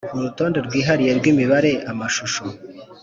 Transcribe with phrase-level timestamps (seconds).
[0.17, 2.43] urutonde rwihariye rw imibare amashusho